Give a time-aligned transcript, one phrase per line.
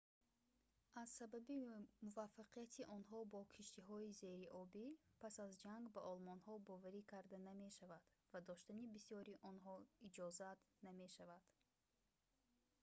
[1.01, 1.57] аз сабаби
[2.05, 4.85] муваффақияти онҳо бо киштиҳои зериобӣ
[5.21, 9.75] пас аз ҷанг ба олмониҳо боварӣ карда намешавад ва доштани бисёри онҳо
[10.07, 11.43] иҷозат намешавад